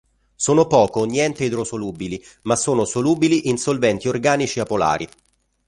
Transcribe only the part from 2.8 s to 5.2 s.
solubili in solventi organici apolari.